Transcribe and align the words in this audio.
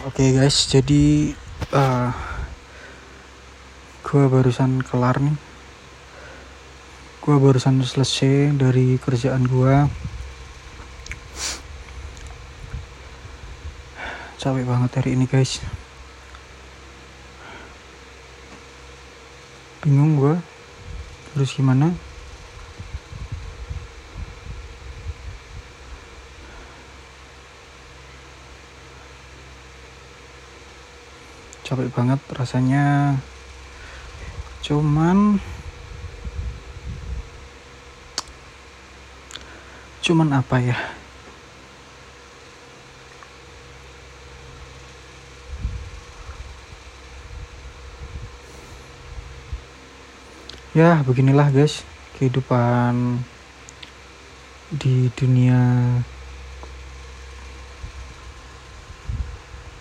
Oke 0.00 0.32
guys, 0.32 0.64
jadi 0.64 1.36
uh, 1.76 2.08
gua 4.00 4.32
barusan 4.32 4.80
kelar 4.80 5.20
nih. 5.20 5.36
Gua 7.20 7.36
barusan 7.36 7.84
selesai 7.84 8.56
dari 8.56 8.96
kerjaan 8.96 9.44
gua. 9.44 9.92
Capek 14.40 14.64
banget 14.64 14.90
hari 14.96 15.20
ini 15.20 15.28
guys. 15.28 15.60
Bingung 19.84 20.16
gua 20.16 20.40
harus 21.36 21.52
gimana. 21.52 21.92
Capek 31.70 31.86
banget 31.94 32.18
rasanya. 32.34 33.14
Cuman 34.58 35.38
cuman 40.02 40.34
apa 40.34 40.58
ya? 40.58 40.74
Ya 50.74 51.06
beginilah 51.06 51.54
guys 51.54 51.86
kehidupan 52.18 53.22
di 54.74 55.06
dunia 55.14 55.62